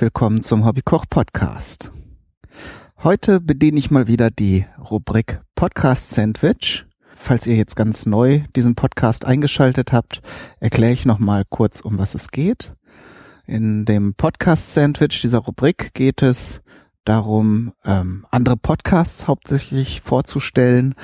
[0.00, 1.90] willkommen zum Hobbykoch Podcast.
[3.02, 6.86] Heute bediene ich mal wieder die Rubrik Podcast Sandwich.
[7.16, 10.22] Falls ihr jetzt ganz neu diesen Podcast eingeschaltet habt,
[10.58, 12.72] erkläre ich noch mal kurz, um was es geht.
[13.46, 16.62] In dem Podcast Sandwich dieser Rubrik geht es
[17.04, 20.94] darum, ähm, andere Podcasts hauptsächlich vorzustellen.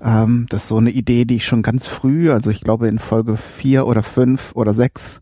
[0.00, 3.00] Ähm, das ist so eine Idee, die ich schon ganz früh, also ich glaube in
[3.00, 5.20] Folge vier oder fünf oder sechs,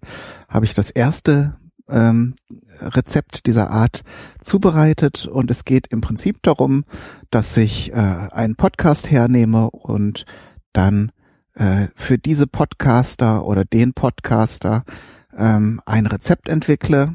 [0.49, 1.57] habe ich das erste
[1.93, 2.35] ähm,
[2.81, 4.03] Rezept dieser Art
[4.41, 6.85] zubereitet und es geht im Prinzip darum,
[7.31, 10.25] dass ich äh, einen Podcast hernehme und
[10.73, 11.13] dann
[11.55, 14.85] äh, für diese Podcaster oder den Podcaster
[15.37, 17.15] ähm, ein Rezept entwickle.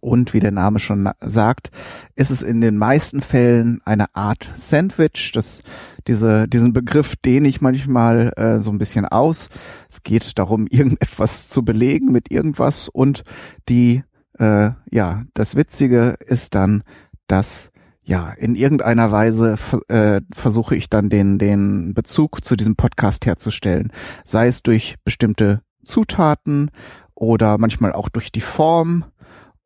[0.00, 1.70] Und wie der Name schon sagt,
[2.14, 5.32] ist es in den meisten Fällen eine Art Sandwich.
[5.34, 5.62] Das,
[6.06, 9.48] diese, diesen Begriff dehne ich manchmal äh, so ein bisschen aus.
[9.88, 13.24] Es geht darum, irgendetwas zu belegen mit irgendwas und
[13.68, 14.04] die,
[14.38, 16.84] äh, ja, das Witzige ist dann,
[17.26, 17.70] dass
[18.10, 23.92] ja, in irgendeiner Weise äh, versuche ich dann den, den Bezug zu diesem Podcast herzustellen.
[24.24, 26.72] Sei es durch bestimmte Zutaten
[27.14, 29.04] oder manchmal auch durch die Form.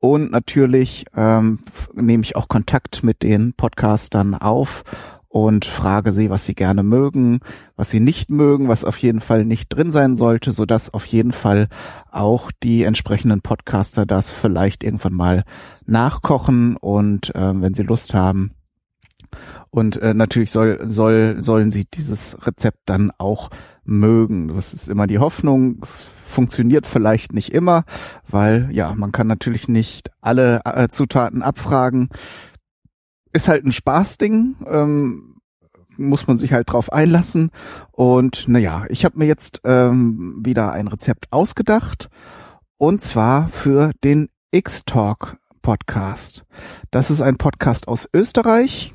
[0.05, 1.61] Und natürlich ähm,
[1.95, 4.85] nehme ich auch Kontakt mit den Podcastern auf
[5.29, 7.41] und frage sie, was sie gerne mögen,
[7.75, 11.07] was sie nicht mögen, was auf jeden Fall nicht drin sein sollte, so dass auf
[11.07, 11.69] jeden Fall
[12.11, 15.45] auch die entsprechenden Podcaster das vielleicht irgendwann mal
[15.87, 18.51] nachkochen und äh, wenn sie Lust haben.
[19.71, 23.49] Und äh, natürlich soll, soll, sollen sie dieses Rezept dann auch
[23.85, 24.49] mögen.
[24.49, 25.79] Das ist immer die Hoffnung.
[25.81, 27.85] Es funktioniert vielleicht nicht immer,
[28.29, 32.11] weil ja, man kann natürlich nicht alle äh, Zutaten abfragen.
[33.33, 35.37] Ist halt ein Spaßding, ähm,
[35.97, 37.51] muss man sich halt drauf einlassen.
[37.93, 42.09] Und naja, ich habe mir jetzt ähm, wieder ein Rezept ausgedacht
[42.77, 46.45] und zwar für den X-Talk Podcast.
[46.91, 48.93] Das ist ein Podcast aus Österreich.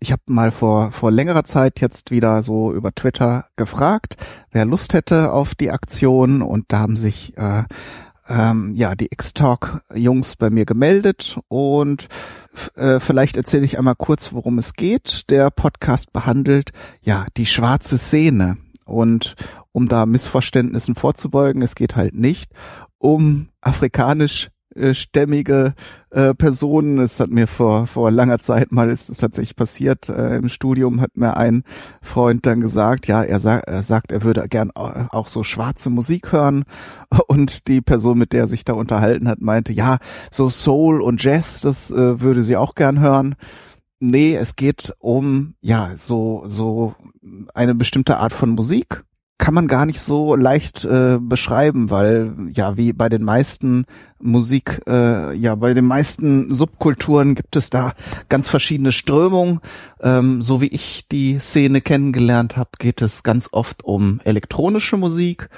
[0.00, 4.16] Ich habe mal vor, vor längerer Zeit jetzt wieder so über Twitter gefragt,
[4.50, 6.42] wer Lust hätte auf die Aktion.
[6.42, 7.64] Und da haben sich äh,
[8.28, 11.38] ähm, ja die X-Talk-Jungs bei mir gemeldet.
[11.48, 12.08] Und
[12.74, 15.30] äh, vielleicht erzähle ich einmal kurz, worum es geht.
[15.30, 16.70] Der Podcast behandelt
[17.02, 18.56] ja die schwarze Szene.
[18.84, 19.34] Und
[19.72, 22.52] um da Missverständnissen vorzubeugen, es geht halt nicht
[22.98, 24.50] um afrikanisch
[24.94, 25.74] stämmige
[26.10, 26.98] äh, Personen.
[26.98, 31.00] Es hat mir vor vor langer Zeit mal ist es tatsächlich passiert äh, im Studium
[31.00, 31.64] hat mir ein
[32.02, 36.32] Freund dann gesagt, ja er, sa er sagt, er würde gern auch so schwarze Musik
[36.32, 36.64] hören
[37.28, 39.98] und die Person, mit der er sich da unterhalten hat, meinte, ja
[40.30, 43.34] so Soul und Jazz, das äh, würde sie auch gern hören.
[43.98, 46.94] Nee, es geht um ja so so
[47.54, 49.05] eine bestimmte Art von Musik
[49.38, 53.84] kann man gar nicht so leicht äh, beschreiben, weil ja wie bei den meisten
[54.18, 57.92] Musik, äh, ja bei den meisten Subkulturen gibt es da
[58.30, 59.60] ganz verschiedene Strömungen.
[60.00, 65.50] Ähm, so wie ich die Szene kennengelernt habe, geht es ganz oft um elektronische Musik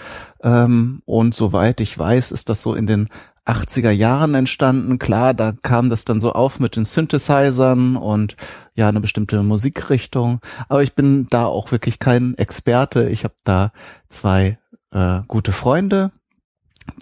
[0.43, 3.09] ähm, und soweit ich weiß, ist das so in den
[3.49, 4.99] 80er Jahren entstanden.
[4.99, 8.37] Klar, da kam das dann so auf mit den Synthesizern und
[8.75, 10.41] ja, eine bestimmte Musikrichtung.
[10.69, 13.09] Aber ich bin da auch wirklich kein Experte.
[13.09, 13.73] Ich habe da
[14.09, 14.59] zwei
[14.91, 16.13] äh, gute Freunde,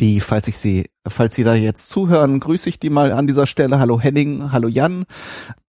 [0.00, 3.46] die, falls ich sie, falls sie da jetzt zuhören, grüße ich die mal an dieser
[3.46, 3.78] Stelle.
[3.78, 5.04] Hallo Henning, hallo Jan.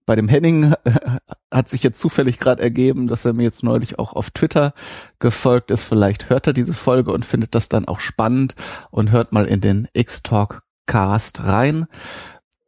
[0.05, 0.73] Bei dem Henning
[1.53, 4.73] hat sich jetzt zufällig gerade ergeben, dass er mir jetzt neulich auch auf Twitter
[5.19, 5.83] gefolgt ist.
[5.83, 8.55] Vielleicht hört er diese Folge und findet das dann auch spannend
[8.89, 11.86] und hört mal in den X-Talk Cast rein.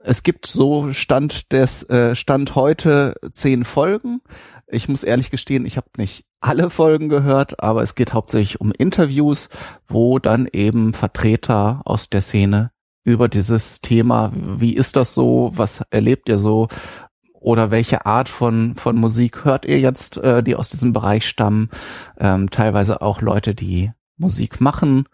[0.01, 4.21] Es gibt so Stand des äh, Stand heute zehn Folgen.
[4.67, 8.71] Ich muss ehrlich gestehen, ich habe nicht alle Folgen gehört, aber es geht hauptsächlich um
[8.71, 9.49] Interviews,
[9.87, 12.71] wo dann eben Vertreter aus der Szene
[13.03, 16.67] über dieses Thema, wie ist das so, was erlebt ihr so
[17.33, 21.69] oder welche Art von von Musik hört ihr jetzt, äh, die aus diesem Bereich stammen,
[22.19, 25.05] ähm, teilweise auch Leute, die Musik machen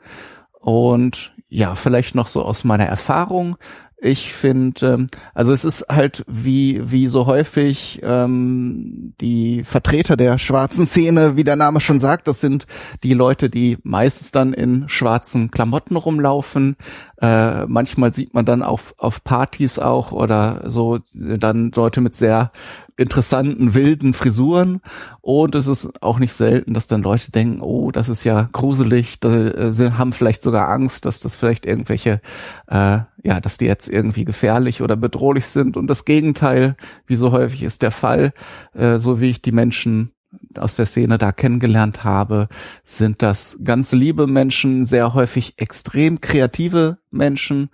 [0.65, 3.55] und ja, vielleicht noch so aus meiner Erfahrung.
[3.97, 10.39] Ich finde, ähm, also es ist halt wie wie so häufig ähm, die Vertreter der
[10.39, 12.65] schwarzen Szene, wie der Name schon sagt, das sind
[13.03, 16.77] die Leute, die meistens dann in schwarzen Klamotten rumlaufen.
[17.21, 22.51] Äh, manchmal sieht man dann auf auf Partys auch oder so dann Leute mit sehr
[22.97, 24.81] interessanten, wilden Frisuren.
[25.21, 29.19] Und es ist auch nicht selten, dass dann Leute denken, oh, das ist ja gruselig,
[29.19, 32.21] da, äh, sie haben vielleicht sogar Angst, dass das vielleicht irgendwelche,
[32.67, 35.77] äh, ja, dass die jetzt irgendwie gefährlich oder bedrohlich sind.
[35.77, 36.75] Und das Gegenteil,
[37.07, 38.33] wie so häufig ist der Fall,
[38.73, 40.11] äh, so wie ich die Menschen
[40.57, 42.49] aus der Szene da kennengelernt habe,
[42.83, 47.69] sind das ganz liebe Menschen, sehr häufig extrem kreative Menschen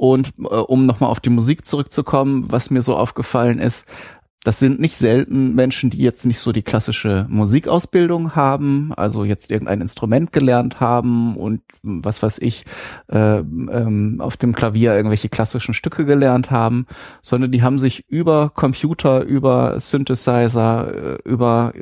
[0.00, 3.84] Und äh, um nochmal auf die Musik zurückzukommen, was mir so aufgefallen ist,
[4.42, 9.50] das sind nicht selten Menschen, die jetzt nicht so die klassische Musikausbildung haben, also jetzt
[9.50, 12.64] irgendein Instrument gelernt haben und was weiß ich,
[13.12, 16.86] äh, ähm, auf dem Klavier irgendwelche klassischen Stücke gelernt haben,
[17.20, 21.72] sondern die haben sich über Computer, über Synthesizer, äh, über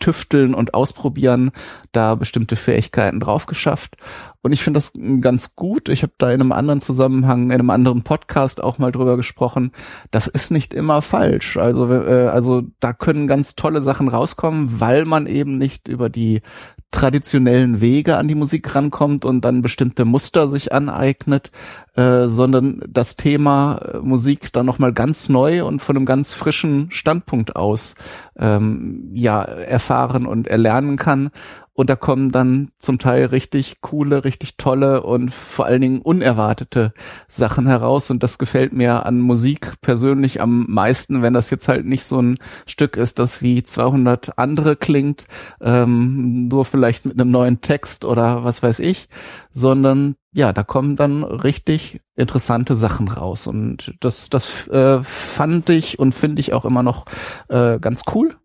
[0.00, 1.52] Tüfteln und Ausprobieren
[1.92, 3.96] da bestimmte Fähigkeiten drauf geschafft
[4.42, 5.88] und ich finde das ganz gut.
[5.88, 9.72] Ich habe da in einem anderen Zusammenhang, in einem anderen Podcast auch mal drüber gesprochen.
[10.12, 11.56] Das ist nicht immer falsch.
[11.56, 16.42] Also, äh, also da können ganz tolle Sachen rauskommen, weil man eben nicht über die
[16.90, 21.50] traditionellen Wege an die Musik rankommt und dann bestimmte Muster sich aneignet,
[21.96, 26.90] äh, sondern das Thema äh, Musik dann nochmal ganz neu und von einem ganz frischen
[26.90, 27.94] Standpunkt aus
[28.38, 31.30] ähm, ja erfahren und erlernen kann.
[31.78, 36.92] Und da kommen dann zum Teil richtig coole, richtig tolle und vor allen Dingen unerwartete
[37.28, 38.10] Sachen heraus.
[38.10, 42.20] Und das gefällt mir an Musik persönlich am meisten, wenn das jetzt halt nicht so
[42.20, 42.36] ein
[42.66, 45.28] Stück ist, das wie 200 andere klingt,
[45.60, 49.08] ähm, nur vielleicht mit einem neuen Text oder was weiß ich,
[49.52, 53.46] sondern ja, da kommen dann richtig interessante Sachen raus.
[53.46, 57.06] Und das, das äh, fand ich und finde ich auch immer noch
[57.48, 58.36] äh, ganz cool.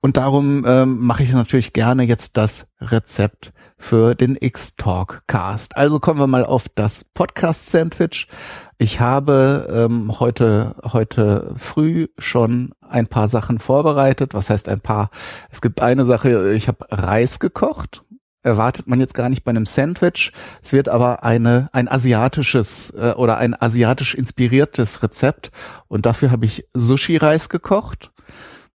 [0.00, 5.78] Und darum ähm, mache ich natürlich gerne jetzt das Rezept für den X-Talk Cast.
[5.78, 8.28] Also kommen wir mal auf das Podcast Sandwich.
[8.76, 14.34] Ich habe ähm, heute heute früh schon ein paar Sachen vorbereitet.
[14.34, 15.08] Was heißt ein paar?
[15.50, 16.52] Es gibt eine Sache.
[16.52, 18.03] Ich habe Reis gekocht.
[18.44, 20.32] Erwartet man jetzt gar nicht bei einem Sandwich.
[20.62, 25.50] Es wird aber eine ein asiatisches äh, oder ein asiatisch inspiriertes Rezept.
[25.88, 28.12] Und dafür habe ich Sushi-Reis gekocht.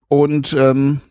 [0.08, 1.02] Und ähm,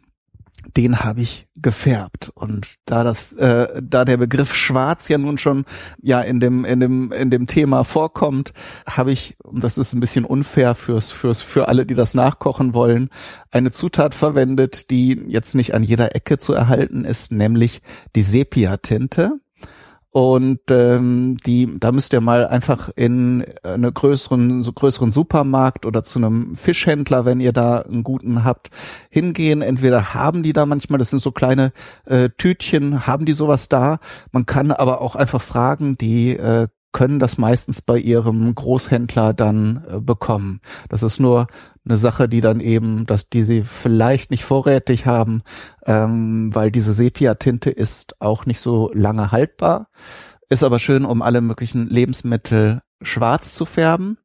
[0.77, 2.31] den habe ich gefärbt.
[2.35, 5.65] Und da das äh, da der Begriff schwarz ja nun schon
[6.03, 8.53] ja in dem in dem in dem Thema vorkommt
[8.89, 12.75] habe ich und das ist ein bisschen unfair fürs fürs für alle die das nachkochen
[12.75, 13.11] wollen
[13.51, 17.81] eine Zutat verwendet die jetzt nicht an jeder Ecke zu erhalten ist nämlich
[18.15, 19.41] die Sepia Tinte
[20.17, 26.05] und ähm, die, da müsst ihr mal einfach in einen größeren, so größeren Supermarkt oder
[26.05, 28.71] zu einem Fischhändler, wenn ihr da einen guten habt,
[29.11, 29.61] hingehen.
[29.61, 31.71] Entweder haben die da manchmal, das sind so kleine
[32.07, 33.99] äh, Tütchen, haben die sowas da.
[34.33, 39.85] Man kann aber auch einfach fragen, die äh, können das meistens bei ihrem Großhändler dann
[39.89, 40.61] äh, bekommen.
[40.89, 41.47] Das ist nur
[41.85, 45.43] eine Sache, die dann eben, dass die sie vielleicht nicht vorrätig haben,
[45.85, 49.89] ähm, weil diese Sepia-Tinte ist auch nicht so lange haltbar,
[50.49, 54.19] ist aber schön, um alle möglichen Lebensmittel schwarz zu färben.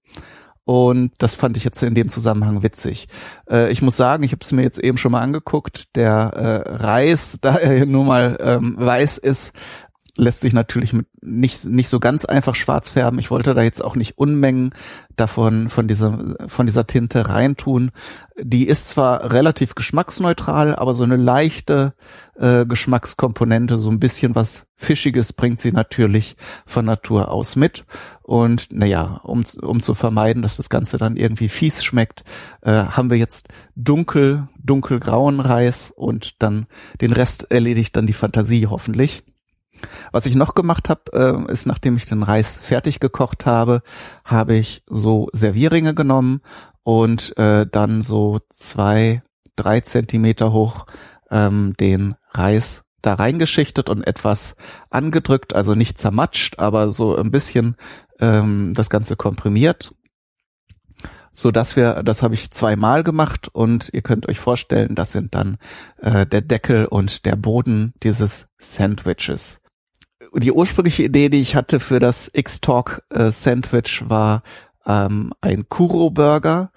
[0.63, 3.08] Und das fand ich jetzt in dem Zusammenhang witzig.
[3.50, 5.96] Äh, ich muss sagen, ich habe es mir jetzt eben schon mal angeguckt.
[5.96, 9.54] Der äh, Reis, da er nun mal ähm, weiß ist,
[10.18, 13.19] lässt sich natürlich mit nicht nicht so ganz einfach schwarz färben.
[13.19, 14.72] Ich wollte da jetzt auch nicht Unmengen
[15.16, 17.91] davon von dieser von dieser Tinte reintun.
[18.41, 21.94] Die ist zwar relativ geschmacksneutral, aber so eine leichte
[22.36, 27.86] äh, Geschmackskomponente, so ein bisschen was Fischiges bringt sie natürlich von Natur aus mit.
[28.24, 32.24] Und naja, um, um zu vermeiden, dass das Ganze dann irgendwie fies schmeckt,
[32.62, 36.65] äh, haben wir jetzt dunkel, dunkelgrauen Reis und dann
[37.00, 39.24] den Rest erledigt dann die Fantasie hoffentlich.
[40.11, 41.01] Was ich noch gemacht habe,
[41.47, 43.81] äh, ist, nachdem ich den Reis fertig gekocht habe,
[44.25, 46.41] habe ich so Servierringe genommen
[46.83, 49.21] und äh, dann so zwei,
[49.55, 50.85] drei Zentimeter hoch
[51.29, 54.55] ähm, den Reis da reingeschichtet und etwas
[54.89, 57.75] angedrückt, also nicht zermatscht, aber so ein bisschen
[58.19, 59.93] ähm, das Ganze komprimiert.
[61.33, 65.33] So dass wir, das habe ich zweimal gemacht und ihr könnt euch vorstellen, das sind
[65.33, 65.57] dann
[65.97, 69.61] äh, der Deckel und der Boden dieses Sandwiches
[70.33, 73.31] die ursprüngliche Idee, die ich hatte für das X-Talk äh,
[74.09, 74.43] war
[74.85, 76.71] ähm, ein Kuro-Burger.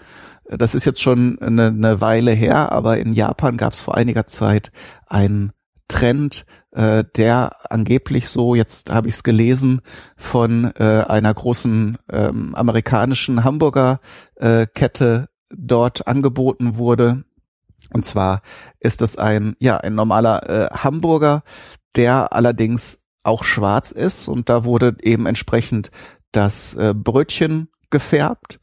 [0.46, 4.26] Das ist jetzt schon eine, eine Weile her, aber in Japan gab es vor einiger
[4.26, 4.72] Zeit
[5.06, 5.52] einen
[5.88, 9.80] Trend, äh, der angeblich so, jetzt habe ich es gelesen,
[10.16, 17.24] von äh, einer großen ähm, amerikanischen Hamburger-Kette äh, dort angeboten wurde.
[17.92, 18.42] Und zwar
[18.80, 21.42] ist es ein, ja, ein normaler äh, Hamburger,
[21.96, 25.90] der allerdings auch schwarz ist und da wurde eben entsprechend
[26.32, 28.60] das äh, Brötchen gefärbt.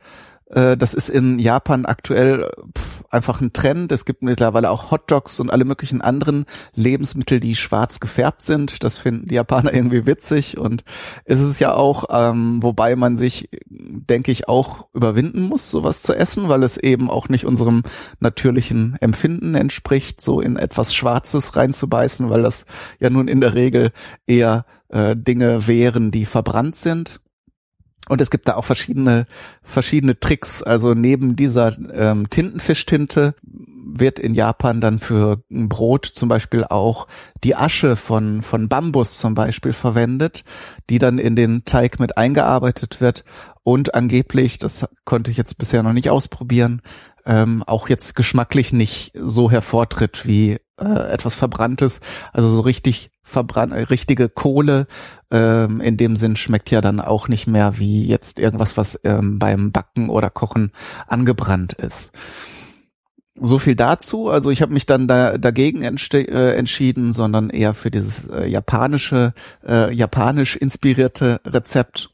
[0.47, 3.91] Äh, das ist in Japan aktuell pff, einfach ein Trend.
[3.91, 8.83] Es gibt mittlerweile auch Hotdogs und alle möglichen anderen Lebensmittel, die schwarz gefärbt sind.
[8.83, 10.83] Das finden die Japaner irgendwie witzig und
[11.25, 16.13] es ist ja auch, ähm, wobei man sich, denke ich, auch überwinden muss, sowas zu
[16.13, 17.83] essen, weil es eben auch nicht unserem
[18.19, 22.65] natürlichen Empfinden entspricht, so in etwas Schwarzes reinzubeißen, weil das
[22.99, 23.91] ja nun in der Regel
[24.25, 27.19] eher äh, Dinge wären, die verbrannt sind.
[28.11, 29.25] Und es gibt da auch verschiedene,
[29.63, 30.61] verschiedene Tricks.
[30.61, 37.07] Also neben dieser ähm, Tintenfischtinte wird in Japan dann für Brot zum Beispiel auch
[37.45, 40.43] die Asche von, von Bambus zum Beispiel verwendet,
[40.89, 43.23] die dann in den Teig mit eingearbeitet wird
[43.63, 46.81] und angeblich, das konnte ich jetzt bisher noch nicht ausprobieren,
[47.25, 51.99] ähm, auch jetzt geschmacklich nicht so hervortritt wie äh, etwas Verbranntes.
[52.33, 54.87] Also so richtig verbrannt, richtige Kohle
[55.31, 59.39] ähm, in dem Sinn schmeckt ja dann auch nicht mehr wie jetzt irgendwas, was ähm,
[59.39, 60.71] beim Backen oder Kochen
[61.07, 62.11] angebrannt ist.
[63.35, 64.29] So viel dazu.
[64.29, 69.33] Also ich habe mich dann da, dagegen äh, entschieden, sondern eher für dieses äh, japanische,
[69.65, 72.09] äh, japanisch inspirierte Rezept.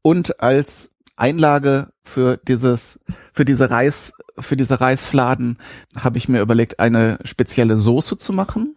[0.00, 0.91] Und als
[1.22, 2.98] Einlage für dieses,
[3.32, 5.58] für diese Reis, für diese Reisfladen
[5.96, 8.74] habe ich mir überlegt, eine spezielle Soße zu machen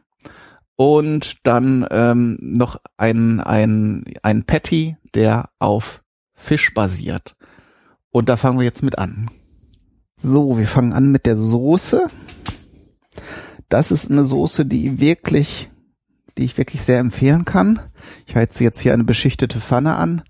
[0.75, 6.04] und dann ähm, noch ein, ein, ein Patty, der auf
[6.36, 7.36] Fisch basiert.
[8.12, 9.30] Und da fangen wir jetzt mit an.
[10.16, 12.08] So, wir fangen an mit der Soße.
[13.70, 15.72] Das ist eine Soße, die wirklich,
[16.38, 17.80] die ich wirklich sehr empfehlen kann.
[18.28, 20.22] Ich heize jetzt hier eine beschichtete Pfanne an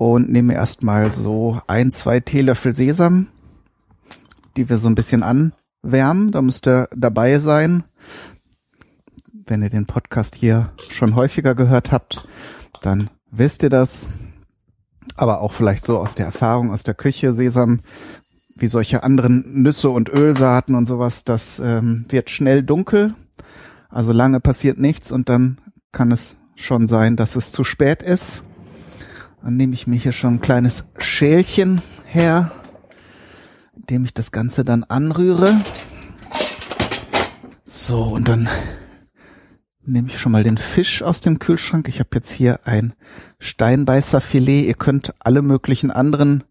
[0.00, 3.26] und nehme erstmal so ein, zwei Teelöffel Sesam,
[4.56, 6.32] die wir so ein bisschen anwärmen.
[6.32, 7.84] Da müsste dabei sein.
[9.44, 12.26] Wenn ihr den Podcast hier schon häufiger gehört habt,
[12.80, 14.08] dann wisst ihr das.
[15.16, 17.80] Aber auch vielleicht so aus der Erfahrung aus der Küche, Sesam
[18.56, 23.14] wie solche anderen Nüsse und Ölsaaten und sowas, das ähm, wird schnell dunkel.
[23.90, 25.58] Also lange passiert nichts und dann
[25.92, 28.44] kann es schon sein, dass es zu spät ist.
[29.42, 32.50] Dann nehme ich mir hier schon ein kleines Schälchen her,
[33.74, 35.60] indem ich das Ganze dann anrühre.
[37.64, 38.48] So, und dann
[39.84, 41.88] nehme ich schon mal den Fisch aus dem Kühlschrank.
[41.88, 42.94] Ich habe jetzt hier ein
[43.38, 44.66] Steinbeißerfilet.
[44.66, 46.44] Ihr könnt alle möglichen anderen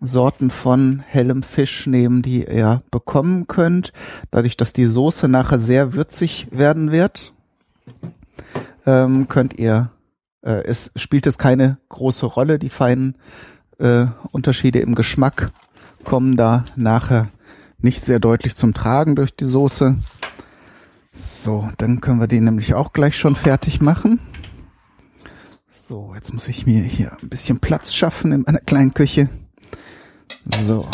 [0.00, 3.92] Sorten von hellem Fisch nehmen, die ihr bekommen könnt.
[4.30, 7.32] Dadurch, dass die Soße nachher sehr würzig werden wird,
[8.84, 9.90] ähm, könnt ihr,
[10.46, 12.58] äh, es spielt es keine große Rolle.
[12.58, 13.16] Die feinen
[13.78, 15.50] äh, Unterschiede im Geschmack
[16.04, 17.28] kommen da nachher
[17.78, 19.96] nicht sehr deutlich zum Tragen durch die Soße.
[21.12, 24.20] So, dann können wir die nämlich auch gleich schon fertig machen.
[25.68, 29.28] So, jetzt muss ich mir hier ein bisschen Platz schaffen in meiner kleinen Küche.
[30.66, 30.86] So.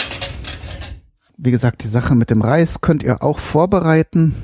[1.36, 4.34] Wie gesagt, die Sache mit dem Reis könnt ihr auch vorbereiten.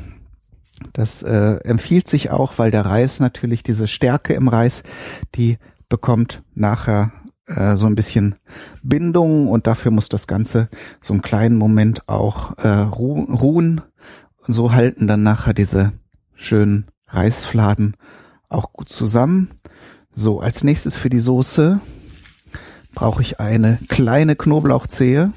[0.93, 4.83] Das äh, empfiehlt sich auch, weil der Reis natürlich diese Stärke im Reis,
[5.35, 5.59] die
[5.89, 7.13] bekommt nachher
[7.47, 8.37] äh, so ein bisschen
[8.83, 10.69] Bindung und dafür muss das Ganze
[11.01, 13.81] so einen kleinen Moment auch äh, ruhen.
[14.47, 15.93] So halten dann nachher diese
[16.35, 17.97] schönen Reisfladen
[18.49, 19.51] auch gut zusammen.
[20.15, 21.81] So, als nächstes für die Soße
[22.95, 25.33] brauche ich eine kleine Knoblauchzehe.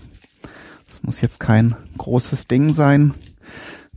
[0.87, 3.13] Das muss jetzt kein großes Ding sein.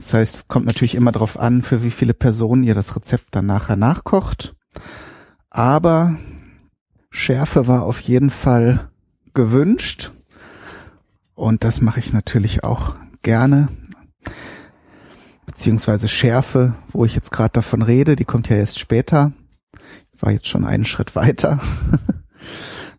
[0.05, 3.29] Das heißt, es kommt natürlich immer darauf an, für wie viele Personen ihr das Rezept
[3.31, 4.55] dann nachher nachkocht.
[5.49, 6.19] Aber
[7.09, 8.91] Schärfe war auf jeden Fall
[9.33, 10.13] gewünscht.
[11.35, 13.69] Und das mache ich natürlich auch gerne.
[15.47, 19.33] Beziehungsweise Schärfe, wo ich jetzt gerade davon rede, die kommt ja erst später.
[20.15, 21.61] Ich war jetzt schon einen Schritt weiter.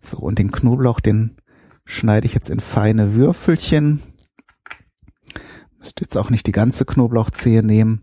[0.01, 1.35] So, und den Knoblauch, den
[1.83, 4.03] schneide ich jetzt in feine Würfelchen.
[5.85, 8.01] Müsst jetzt auch nicht die ganze Knoblauchzehe nehmen,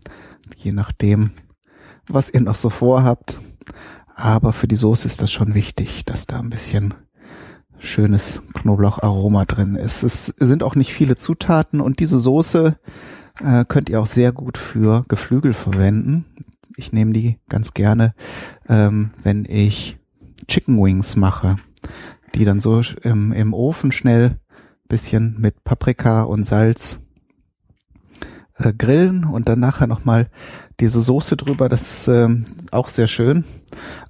[0.55, 1.31] je nachdem,
[2.07, 3.37] was ihr noch so vorhabt.
[4.15, 6.93] Aber für die Soße ist das schon wichtig, dass da ein bisschen
[7.79, 10.01] schönes Knoblaucharoma drin ist.
[10.01, 12.77] Es sind auch nicht viele Zutaten und diese Soße
[13.43, 16.23] äh, könnt ihr auch sehr gut für Geflügel verwenden.
[16.77, 18.15] Ich nehme die ganz gerne,
[18.69, 19.97] ähm, wenn ich
[20.47, 21.57] Chicken Wings mache
[22.35, 24.39] die dann so im, im Ofen schnell
[24.87, 26.99] bisschen mit Paprika und Salz
[28.57, 30.29] äh, grillen und dann nachher nochmal
[30.79, 31.69] diese Soße drüber.
[31.69, 32.29] Das ist äh,
[32.71, 33.43] auch sehr schön.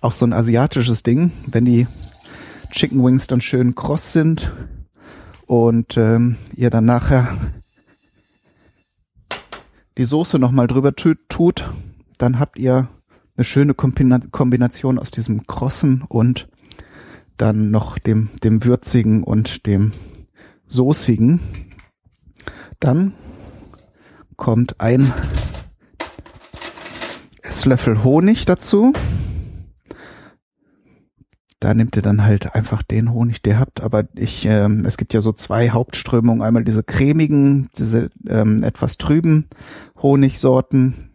[0.02, 1.88] Auch so ein asiatisches Ding, wenn die
[2.72, 4.52] Chicken Wings dann schön kross sind
[5.46, 7.28] und ähm, ihr dann nachher
[9.98, 11.70] die Soße nochmal drüber tut,
[12.18, 12.88] dann habt ihr
[13.36, 16.48] eine schöne Kombination aus diesem krossen und
[17.38, 19.92] dann noch dem, dem würzigen und dem
[20.68, 21.40] soßigen.
[22.80, 23.14] Dann
[24.38, 25.12] kommt ein
[27.42, 28.94] Esslöffel Honig dazu.
[31.60, 33.82] Da nehmt ihr dann halt einfach den Honig, der habt.
[33.82, 36.42] Aber ich, ähm, es gibt ja so zwei Hauptströmungen.
[36.42, 39.48] Einmal diese cremigen, diese ähm, etwas trüben
[40.02, 41.10] Honigsorten.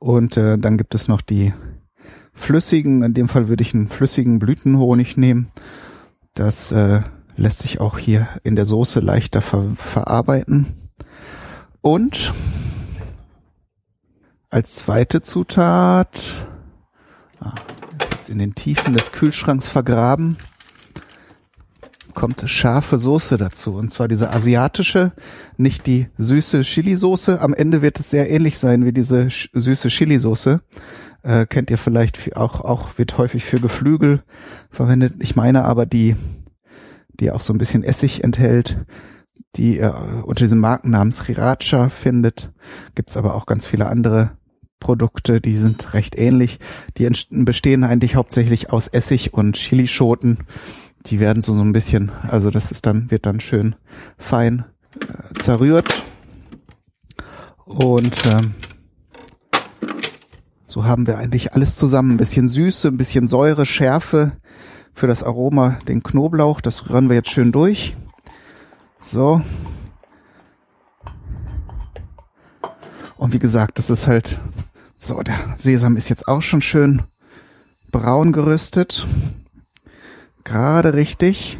[0.00, 1.52] Und äh, dann gibt es noch die
[2.32, 3.04] flüssigen.
[3.04, 5.52] In dem Fall würde ich einen flüssigen Blütenhonig nehmen.
[6.34, 7.02] Das äh,
[7.36, 10.79] lässt sich auch hier in der Soße leichter ver verarbeiten.
[11.82, 12.32] Und
[14.50, 16.20] als zweite Zutat,
[17.40, 17.54] ah,
[18.02, 20.36] ist jetzt in den Tiefen des Kühlschranks vergraben,
[22.12, 23.76] kommt scharfe Soße dazu.
[23.76, 25.12] Und zwar diese asiatische,
[25.56, 27.40] nicht die süße Chili-Soße.
[27.40, 30.60] Am Ende wird es sehr ähnlich sein wie diese süße Chili-Soße.
[31.22, 34.22] Äh, kennt ihr vielleicht auch, auch wird häufig für Geflügel
[34.70, 35.14] verwendet.
[35.20, 36.16] Ich meine aber die,
[37.14, 38.76] die auch so ein bisschen Essig enthält,
[39.56, 42.52] die ihr unter diesem Markennamen Sriracha findet.
[42.94, 44.32] Gibt's aber auch ganz viele andere
[44.78, 46.58] Produkte, die sind recht ähnlich.
[46.96, 50.38] Die bestehen eigentlich hauptsächlich aus Essig und Chilischoten
[51.06, 53.74] die werden so, so ein bisschen, also das ist dann, wird dann schön
[54.18, 54.64] fein
[55.00, 56.04] äh, zerrührt.
[57.64, 58.54] Und ähm,
[60.66, 62.12] so haben wir eigentlich alles zusammen.
[62.12, 64.32] Ein bisschen Süße, ein bisschen Säure, Schärfe
[64.92, 66.60] für das Aroma, den Knoblauch.
[66.60, 67.96] Das rühren wir jetzt schön durch.
[69.00, 69.42] So.
[73.16, 74.38] Und wie gesagt, das ist halt
[74.98, 77.02] so, der Sesam ist jetzt auch schon schön
[77.90, 79.06] braun geröstet
[80.50, 81.58] gerade richtig.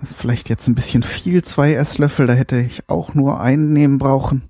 [0.00, 3.98] Also vielleicht jetzt ein bisschen viel, zwei Esslöffel, da hätte ich auch nur einen nehmen
[3.98, 4.42] brauchen.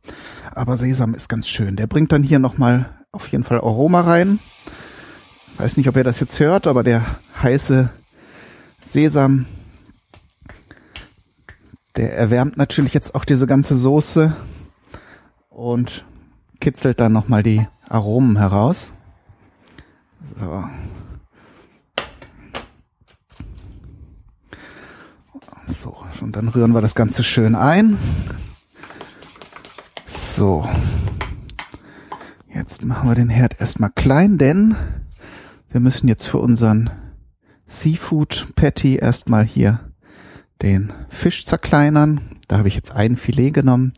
[0.54, 1.76] Aber Sesam ist ganz schön.
[1.76, 4.38] Der bringt dann hier nochmal auf jeden Fall Aroma rein.
[5.56, 7.04] Weiß nicht, ob ihr das jetzt hört, aber der
[7.42, 7.88] heiße
[8.84, 9.46] Sesam,
[11.96, 14.34] der erwärmt natürlich jetzt auch diese ganze Soße
[15.48, 16.04] und
[16.60, 18.92] kitzelt dann nochmal die Aromen heraus.
[20.38, 20.64] So.
[25.66, 27.96] So, und dann rühren wir das Ganze schön ein.
[30.04, 30.68] So.
[32.52, 34.76] Jetzt machen wir den Herd erstmal klein, denn
[35.70, 36.90] wir müssen jetzt für unseren
[37.66, 39.80] Seafood Patty erstmal hier
[40.62, 42.20] den Fisch zerkleinern.
[42.48, 43.92] Da habe ich jetzt ein Filet genommen.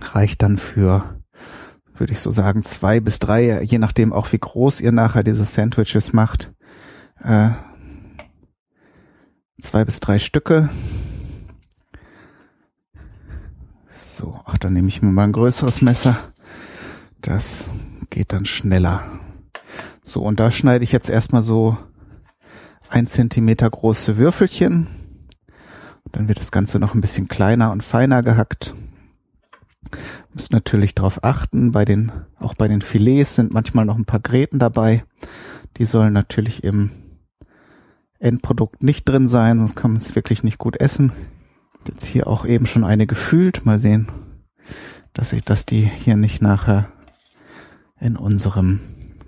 [0.00, 1.20] Reicht dann für,
[1.94, 5.44] würde ich so sagen, zwei bis drei, je nachdem auch wie groß ihr nachher diese
[5.44, 6.52] Sandwiches macht.
[7.22, 7.50] Äh,
[9.60, 10.68] zwei bis drei Stücke.
[13.88, 16.16] So, ach, dann nehme ich mir mal ein größeres Messer.
[17.20, 17.68] Das
[18.10, 19.04] geht dann schneller.
[20.02, 21.76] So, und da schneide ich jetzt erstmal so
[22.88, 24.86] ein Zentimeter große Würfelchen.
[26.12, 28.74] Dann wird das Ganze noch ein bisschen kleiner und feiner gehackt.
[30.34, 34.20] Müsst natürlich darauf achten, bei den, auch bei den Filets sind manchmal noch ein paar
[34.20, 35.04] Gräten dabei.
[35.76, 36.90] Die sollen natürlich im
[38.18, 41.12] Endprodukt nicht drin sein, sonst kann man es wirklich nicht gut essen.
[41.88, 43.66] Jetzt hier auch eben schon eine gefühlt.
[43.66, 44.08] Mal sehen,
[45.12, 46.88] dass ich, dass die hier nicht nachher
[48.00, 48.80] in unserem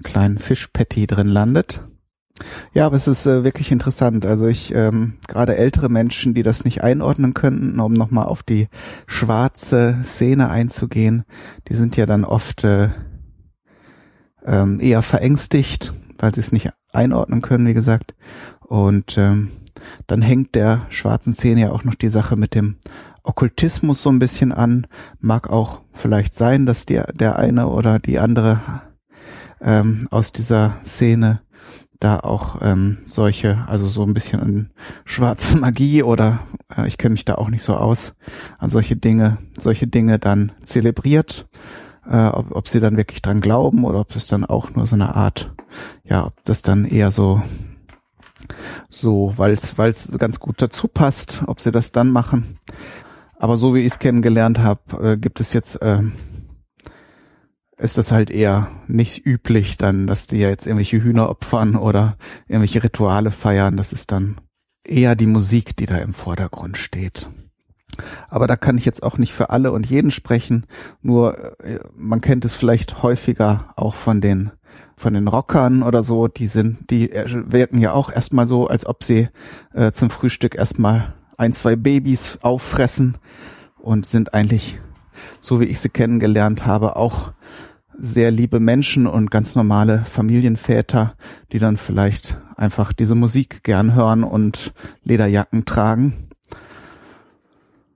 [0.02, 1.80] kleinen Fischpatty drin landet.
[2.72, 4.26] Ja, aber es ist äh, wirklich interessant.
[4.26, 8.68] Also ich, ähm, gerade ältere Menschen, die das nicht einordnen könnten, um nochmal auf die
[9.06, 11.24] schwarze Szene einzugehen,
[11.68, 12.88] die sind ja dann oft äh,
[14.44, 18.14] ähm, eher verängstigt, weil sie es nicht einordnen können, wie gesagt.
[18.60, 19.50] Und ähm,
[20.08, 22.76] dann hängt der schwarzen Szene ja auch noch die Sache mit dem
[23.22, 24.88] Okkultismus so ein bisschen an.
[25.20, 28.60] Mag auch vielleicht sein, dass der, der eine oder die andere
[29.60, 31.40] ähm, aus dieser Szene
[32.04, 34.70] da auch ähm, solche, also so ein bisschen in
[35.04, 36.40] schwarze Magie oder
[36.76, 38.14] äh, ich kenne mich da auch nicht so aus,
[38.58, 41.46] an solche Dinge, solche Dinge dann zelebriert,
[42.08, 44.94] äh, ob, ob sie dann wirklich dran glauben oder ob es dann auch nur so
[44.94, 45.54] eine Art,
[46.04, 47.42] ja, ob das dann eher so
[48.90, 52.58] so, weil es ganz gut dazu passt, ob sie das dann machen.
[53.38, 56.02] Aber so wie ich es kennengelernt habe, äh, gibt es jetzt äh,
[57.76, 62.16] ist das halt eher nicht üblich, dann, dass die ja jetzt irgendwelche Hühner opfern oder
[62.46, 63.76] irgendwelche Rituale feiern.
[63.76, 64.40] Das ist dann
[64.84, 67.28] eher die Musik, die da im Vordergrund steht.
[68.28, 70.66] Aber da kann ich jetzt auch nicht für alle und jeden sprechen.
[71.02, 74.52] Nur äh, man kennt es vielleicht häufiger auch von den
[74.96, 79.02] von den Rockern oder so, die sind, die wirken ja auch erstmal so, als ob
[79.02, 79.28] sie
[79.72, 83.18] äh, zum Frühstück erstmal ein, zwei Babys auffressen
[83.76, 84.78] und sind eigentlich,
[85.40, 87.32] so wie ich sie kennengelernt habe, auch
[87.98, 91.14] sehr liebe Menschen und ganz normale Familienväter,
[91.52, 96.28] die dann vielleicht einfach diese Musik gern hören und Lederjacken tragen.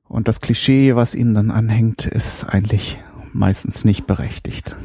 [0.08, 2.98] Und das Klischee, was ihnen dann anhängt, ist eigentlich
[3.32, 4.76] meistens nicht berechtigt.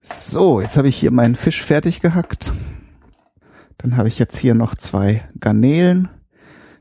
[0.00, 2.52] So, jetzt habe ich hier meinen Fisch fertig gehackt.
[3.78, 6.08] Dann habe ich jetzt hier noch zwei Garnelen.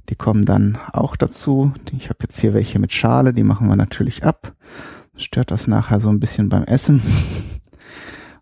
[0.10, 1.74] Die kommen dann auch dazu.
[1.98, 4.56] Ich habe jetzt hier welche mit Schale, die machen wir natürlich ab.
[5.18, 7.02] Stört das nachher so ein bisschen beim Essen.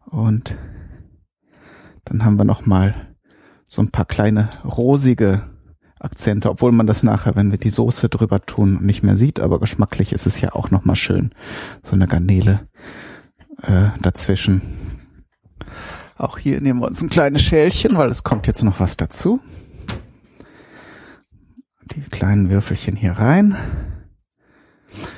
[0.05, 0.57] Und
[2.05, 3.15] Dann haben wir noch mal
[3.67, 5.41] so ein paar kleine rosige
[5.99, 9.59] Akzente, obwohl man das nachher, wenn wir die Soße drüber tun, nicht mehr sieht, aber
[9.59, 11.31] geschmacklich ist es ja auch noch mal schön.
[11.81, 12.67] So eine Garnele
[13.61, 14.61] äh, dazwischen.
[16.17, 19.39] Auch hier nehmen wir uns ein kleines Schälchen, weil es kommt jetzt noch was dazu.
[21.95, 23.55] Die kleinen Würfelchen hier rein.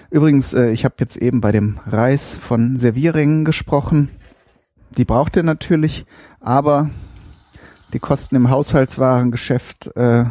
[0.09, 4.09] Übrigens, äh, ich habe jetzt eben bei dem Reis von Servierringen gesprochen.
[4.97, 6.05] Die braucht ihr natürlich,
[6.39, 6.89] aber
[7.93, 10.25] die kosten im Haushaltswarengeschäft äh,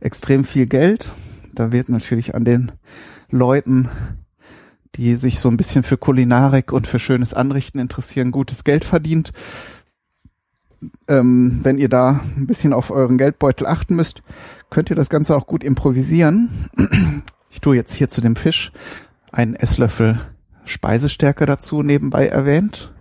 [0.00, 1.10] extrem viel Geld.
[1.54, 2.72] Da wird natürlich an den
[3.30, 3.88] Leuten,
[4.94, 9.32] die sich so ein bisschen für Kulinarik und für schönes Anrichten interessieren, gutes Geld verdient.
[11.08, 14.22] Ähm, wenn ihr da ein bisschen auf euren Geldbeutel achten müsst,
[14.70, 16.50] könnt ihr das Ganze auch gut improvisieren.
[17.50, 18.72] Ich tue jetzt hier zu dem Fisch
[19.32, 20.20] einen Esslöffel
[20.64, 22.92] Speisestärke dazu nebenbei erwähnt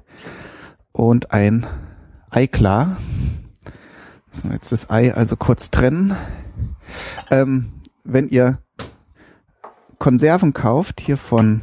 [0.91, 1.65] und ein
[2.29, 2.97] Eiklar.
[4.31, 6.15] So, jetzt das Ei also kurz trennen.
[7.29, 7.71] Ähm,
[8.03, 8.59] wenn ihr
[9.99, 11.61] Konserven kauft, hier von,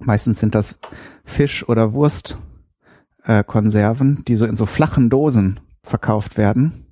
[0.00, 0.78] meistens sind das
[1.24, 6.86] Fisch- oder Wurstkonserven, äh, die so in so flachen Dosen verkauft werden,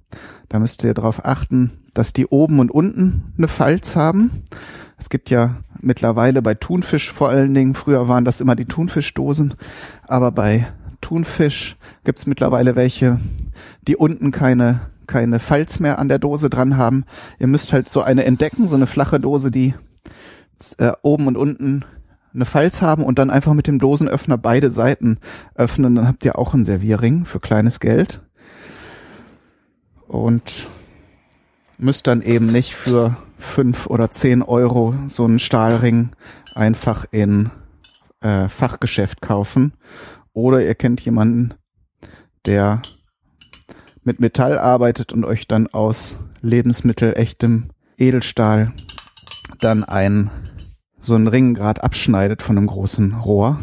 [0.49, 4.45] da müsst ihr darauf achten, dass die oben und unten eine Falz haben.
[5.01, 9.55] Es gibt ja mittlerweile bei Thunfisch vor allen Dingen, früher waren das immer die Thunfischdosen,
[10.07, 10.69] aber bei
[11.01, 13.19] Thunfisch gibt's mittlerweile welche,
[13.89, 17.05] die unten keine keine Falz mehr an der Dose dran haben.
[17.41, 19.75] Ihr müsst halt so eine entdecken, so eine flache Dose, die
[20.79, 21.85] äh, oben und unten
[22.33, 25.19] eine Falz haben und dann einfach mit dem Dosenöffner beide Seiten
[25.57, 25.97] öffnen.
[25.97, 28.21] Dann habt ihr auch einen Servierring für kleines Geld.
[30.07, 30.69] Und
[31.77, 36.11] müsst dann eben nicht für fünf oder zehn Euro so einen Stahlring
[36.55, 37.51] einfach in
[38.21, 39.75] äh, Fachgeschäft kaufen.
[40.33, 41.55] Oder ihr kennt jemanden,
[42.47, 42.83] der
[44.03, 48.73] mit Metall arbeitet und euch dann aus Lebensmittel echtem Edelstahl
[49.61, 50.31] dann ein
[50.99, 53.59] so einen Ring grad abschneidet von einem großen Rohr.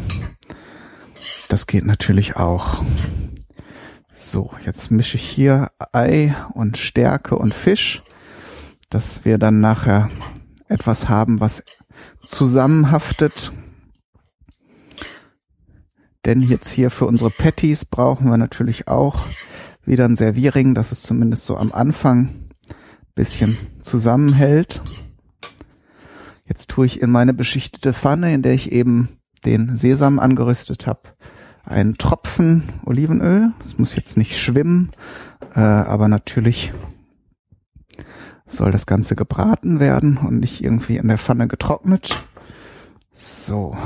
[1.49, 2.83] Das geht natürlich auch.
[4.11, 8.01] So, jetzt mische ich hier Ei und Stärke und Fisch,
[8.89, 10.09] dass wir dann nachher
[10.67, 11.63] etwas haben, was
[12.19, 13.51] zusammenhaftet.
[16.25, 19.25] Denn jetzt hier für unsere Patties brauchen wir natürlich auch
[19.85, 22.29] wieder ein Servierring, dass es zumindest so am Anfang
[23.15, 24.81] bisschen zusammenhält.
[26.45, 29.09] Jetzt tue ich in meine beschichtete Pfanne, in der ich eben
[29.45, 31.01] den Sesam angerüstet habe,
[31.65, 33.51] einen Tropfen Olivenöl.
[33.59, 34.91] Das muss jetzt nicht schwimmen,
[35.55, 36.71] äh, aber natürlich
[38.47, 42.17] soll das Ganze gebraten werden und nicht irgendwie in der Pfanne getrocknet.
[43.11, 43.77] So.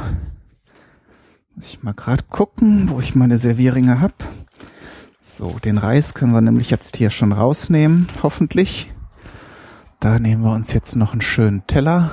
[1.55, 4.13] Muss ich mal gerade gucken, wo ich meine Servierringe habe.
[5.21, 8.91] So, den Reis können wir nämlich jetzt hier schon rausnehmen, hoffentlich.
[9.99, 12.11] Da nehmen wir uns jetzt noch einen schönen Teller.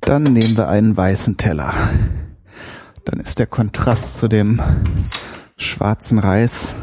[0.00, 1.74] Dann nehmen wir einen weißen Teller.
[3.04, 4.60] Dann ist der Kontrast zu dem
[5.56, 6.74] schwarzen Reis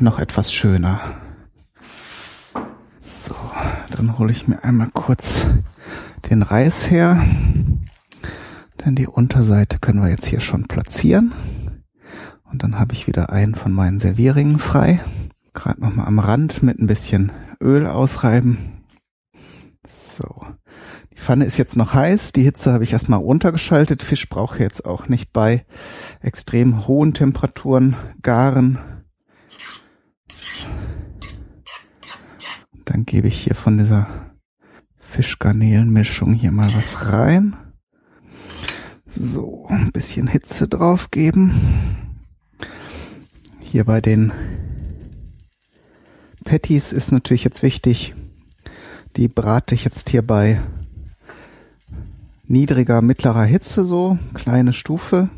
[0.00, 1.00] noch etwas schöner.
[3.00, 3.34] So,
[3.94, 5.46] dann hole ich mir einmal kurz
[6.30, 7.22] den Reis her.
[8.84, 11.32] Denn die Unterseite können wir jetzt hier schon platzieren.
[12.44, 15.00] Und dann habe ich wieder einen von meinen Servierringen frei.
[15.54, 18.84] Gerade nochmal am Rand mit ein bisschen Öl ausreiben.
[19.86, 20.46] So.
[21.12, 22.32] Die Pfanne ist jetzt noch heiß.
[22.32, 24.02] Die Hitze habe ich erstmal runtergeschaltet.
[24.02, 25.64] Fisch braucht jetzt auch nicht bei
[26.20, 28.78] extrem hohen Temperaturen garen.
[32.86, 34.06] Dann gebe ich hier von dieser
[34.98, 37.56] Fischgarnelenmischung hier mal was rein.
[39.04, 41.52] So, ein bisschen Hitze drauf geben.
[43.60, 44.32] Hier bei den
[46.44, 48.14] Patties ist natürlich jetzt wichtig,
[49.16, 50.60] die brate ich jetzt hier bei
[52.44, 55.28] niedriger, mittlerer Hitze so, kleine Stufe,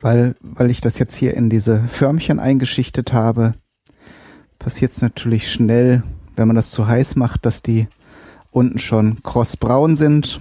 [0.00, 3.52] weil, weil ich das jetzt hier in diese Förmchen eingeschichtet habe,
[4.62, 6.02] passiert es natürlich schnell,
[6.36, 7.86] wenn man das zu heiß macht, dass die
[8.50, 10.40] unten schon krossbraun sind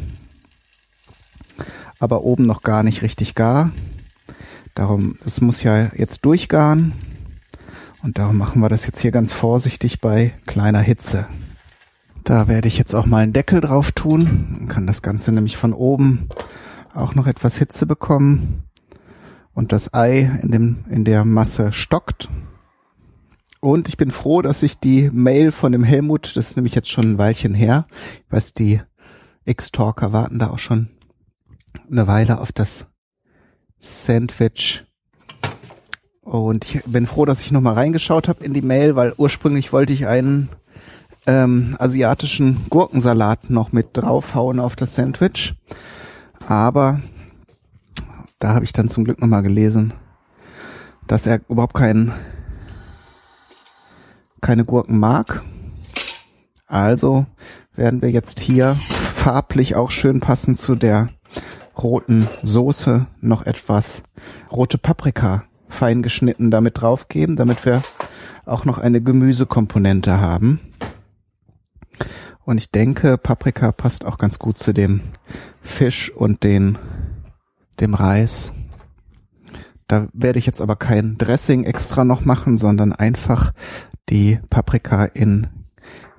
[2.02, 3.72] aber oben noch gar nicht richtig gar.
[4.74, 6.94] Darum, es muss ja jetzt durchgaren.
[8.04, 11.28] Und darum machen wir das jetzt hier ganz vorsichtig bei kleiner Hitze.
[12.24, 14.56] Da werde ich jetzt auch mal einen Deckel drauf tun.
[14.58, 16.28] Dann kann das Ganze nämlich von oben
[16.94, 18.64] auch noch etwas Hitze bekommen.
[19.54, 22.30] Und das Ei in, dem, in der Masse stockt.
[23.62, 26.90] Und ich bin froh, dass ich die Mail von dem Helmut, das ist nämlich jetzt
[26.90, 27.86] schon ein Weilchen her,
[28.26, 28.82] ich weiß, die
[29.46, 30.90] X-Talker warten da auch schon
[31.90, 32.88] eine Weile auf das
[33.80, 34.84] Sandwich.
[36.22, 39.94] Und ich bin froh, dass ich nochmal reingeschaut habe in die Mail, weil ursprünglich wollte
[39.94, 40.50] ich einen
[41.28, 45.54] ähm, asiatischen Gurkensalat noch mit draufhauen auf das Sandwich.
[46.48, 47.00] Aber
[48.40, 49.94] da habe ich dann zum Glück nochmal gelesen,
[51.06, 52.12] dass er überhaupt keinen
[54.42, 55.42] keine Gurken mag.
[56.68, 57.26] Also
[57.76, 61.10] werden wir jetzt hier farblich auch schön passend zu der
[61.78, 64.04] roten Soße noch etwas
[64.52, 67.82] rote Paprika fein geschnitten damit draufgeben, damit wir
[68.46, 70.60] auch noch eine Gemüsekomponente haben.
[72.44, 75.02] Und ich denke, Paprika passt auch ganz gut zu dem
[75.62, 76.78] Fisch und den,
[77.80, 78.52] dem Reis.
[79.92, 83.52] Da werde ich jetzt aber kein Dressing extra noch machen, sondern einfach
[84.08, 85.48] die Paprika in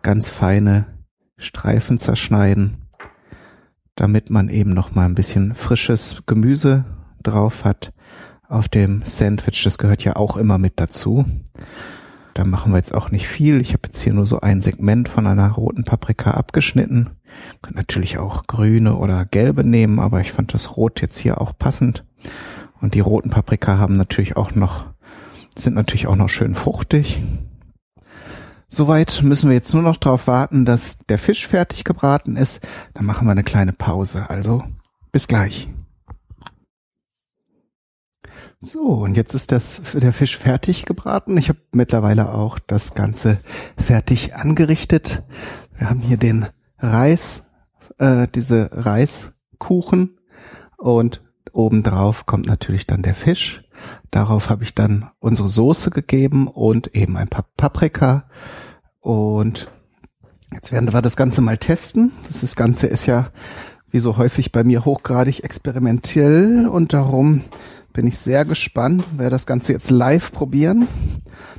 [0.03, 0.85] ganz feine
[1.39, 2.83] Streifen zerschneiden,
[3.95, 6.85] damit man eben noch mal ein bisschen frisches Gemüse
[7.23, 7.95] drauf hat
[8.47, 9.65] auf dem Sandwich.
[9.65, 11.25] Das gehört ja auch immer mit dazu.
[12.35, 13.59] Da machen wir jetzt auch nicht viel.
[13.63, 17.13] Ich habe jetzt hier nur so ein Segment von einer roten Paprika abgeschnitten.
[17.63, 21.57] Könnt natürlich auch grüne oder gelbe nehmen, aber ich fand das Rot jetzt hier auch
[21.59, 22.05] passend.
[22.83, 24.87] Und die roten Paprika haben natürlich auch noch,
[25.57, 27.23] sind natürlich auch noch schön fruchtig.
[28.69, 32.61] Soweit müssen wir jetzt nur noch darauf warten, dass der Fisch fertig gebraten ist.
[32.95, 34.29] Dann machen wir eine kleine Pause.
[34.29, 34.65] Also
[35.13, 35.69] bis gleich.
[38.61, 41.37] So, und jetzt ist das der Fisch fertig gebraten.
[41.37, 43.39] Ich habe mittlerweile auch das Ganze
[43.77, 45.23] fertig angerichtet.
[45.77, 46.47] Wir haben hier den
[46.79, 47.45] Reis,
[47.99, 50.19] äh, diese Reiskuchen
[50.79, 53.63] und obendrauf kommt natürlich dann der Fisch.
[54.11, 58.25] Darauf habe ich dann unsere Soße gegeben und eben ein paar Paprika.
[59.01, 59.71] Und
[60.53, 62.13] jetzt werden wir das Ganze mal testen.
[62.29, 63.31] Das Ganze ist ja
[63.91, 67.43] wie so häufig bei mir hochgradig experimentell und darum
[67.93, 70.89] bin ich sehr gespannt, wer das Ganze jetzt live probieren.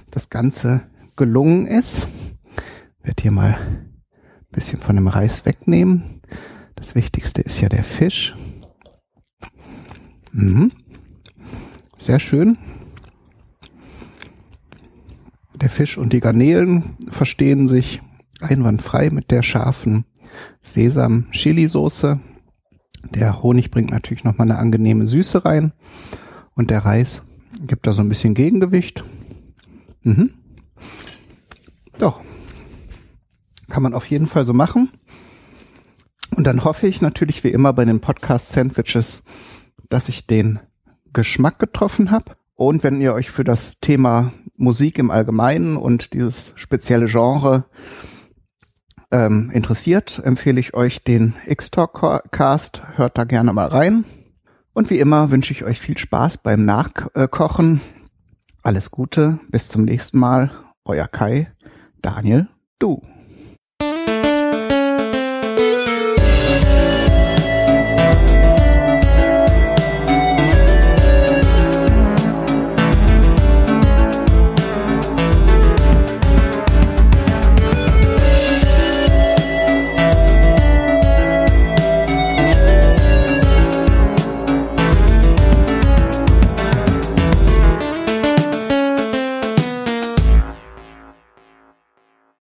[0.09, 0.81] Das Ganze
[1.15, 2.07] gelungen ist.
[2.99, 3.93] Ich werde hier mal ein
[4.51, 6.21] bisschen von dem Reis wegnehmen.
[6.75, 8.33] Das Wichtigste ist ja der Fisch.
[10.33, 10.71] Mhm.
[11.97, 12.57] Sehr schön.
[15.55, 18.01] Der Fisch und die Garnelen verstehen sich
[18.41, 20.05] einwandfrei mit der scharfen
[20.61, 22.19] Sesam-Chili-Soße.
[23.13, 25.71] Der Honig bringt natürlich nochmal eine angenehme Süße rein.
[26.55, 27.21] Und der Reis
[27.65, 29.03] gibt da so ein bisschen Gegengewicht.
[30.01, 30.33] Mhm.
[31.99, 32.21] Doch.
[33.69, 34.91] Kann man auf jeden Fall so machen.
[36.35, 39.23] Und dann hoffe ich natürlich wie immer bei den Podcast-Sandwiches,
[39.93, 40.59] dass ich den
[41.13, 42.35] Geschmack getroffen habe.
[42.55, 47.65] Und wenn ihr euch für das Thema Musik im Allgemeinen und dieses spezielle Genre
[49.11, 52.81] ähm, interessiert, empfehle ich euch den X-Talk-Cast.
[52.97, 54.03] Hört da gerne mal rein.
[54.73, 57.79] Und wie immer wünsche ich euch viel Spaß beim Nachkochen.
[58.63, 60.49] Alles Gute, bis zum nächsten Mal.
[60.85, 61.51] Euer Kai,
[62.01, 62.47] Daniel,
[62.79, 63.03] du.